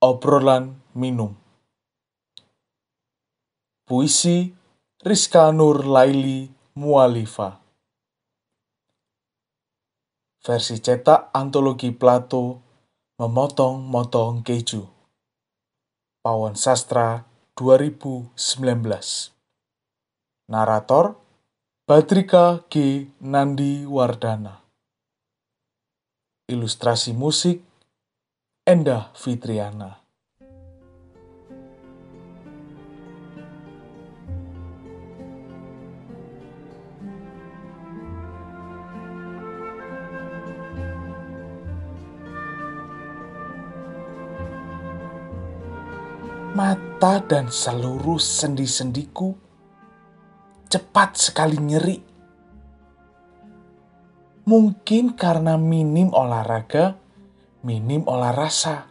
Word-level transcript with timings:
Obrolan 0.00 0.80
Minum. 0.96 1.36
Puisi 3.84 4.48
Rizka 5.04 5.52
Nur 5.52 5.84
Laili 5.84 6.48
Mualifa 6.72 7.60
Versi 10.40 10.80
cetak 10.80 11.28
Antologi 11.36 11.92
Plato 11.92 12.64
Memotong-motong 13.20 14.40
keju. 14.40 14.88
Pawon 16.24 16.56
Sastra 16.56 17.28
2019 17.60 18.32
Narator 20.48 21.20
Badrika 21.84 22.64
G. 22.72 23.04
Nandi 23.20 23.84
Wardana. 23.84 24.64
Ilustrasi 26.48 27.12
musik 27.12 27.69
Endah 28.70 29.10
Fitriana 29.18 29.98
Mata 46.54 47.18
dan 47.26 47.50
seluruh 47.50 48.22
sendi-sendiku 48.22 49.34
cepat 50.70 51.18
sekali 51.18 51.58
nyeri. 51.58 51.98
Mungkin 54.46 55.18
karena 55.18 55.58
minim 55.58 56.14
olahraga, 56.14 57.09
minim 57.60 58.04
olah 58.08 58.32
rasa. 58.32 58.88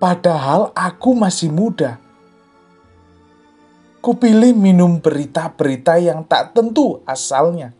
Padahal 0.00 0.72
aku 0.72 1.12
masih 1.12 1.52
muda. 1.52 2.00
Kupilih 4.00 4.56
minum 4.56 4.96
berita-berita 4.96 6.00
yang 6.00 6.24
tak 6.24 6.56
tentu 6.56 7.04
asalnya. 7.04 7.76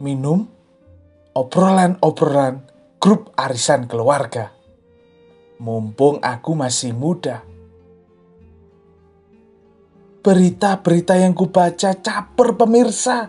Minum 0.00 0.48
obrolan-obrolan 1.36 2.64
grup 2.96 3.28
arisan 3.36 3.84
keluarga. 3.84 4.56
Mumpung 5.60 6.16
aku 6.24 6.56
masih 6.56 6.96
muda. 6.96 7.44
Berita-berita 10.22 11.18
yang 11.18 11.36
kubaca 11.36 11.92
caper 11.98 12.48
pemirsa 12.56 13.28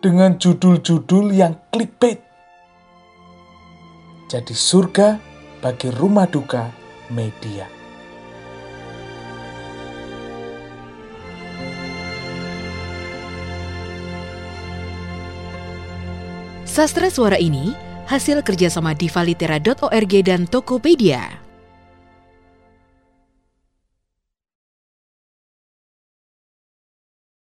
dengan 0.00 0.40
judul-judul 0.40 1.36
yang 1.36 1.54
clickbait. 1.68 2.29
Jadi 4.30 4.54
surga 4.54 5.18
bagi 5.58 5.90
rumah 5.90 6.30
duka 6.30 6.70
media. 7.10 7.66
Sastra 16.62 17.10
suara 17.10 17.34
ini 17.42 17.74
hasil 18.06 18.46
kerjasama 18.46 18.94
divalitera.org 18.94 20.14
dan 20.22 20.46
Tokopedia. 20.46 21.39